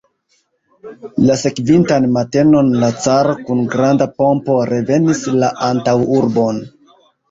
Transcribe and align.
La 1.29 1.35
sekvintan 1.41 2.09
matenon 2.17 2.73
la 2.85 2.91
caro 3.05 3.37
kun 3.45 3.63
granda 3.77 4.11
pompo 4.19 4.59
revenis 4.75 5.27
la 5.41 5.57
antaŭurbon. 5.73 6.65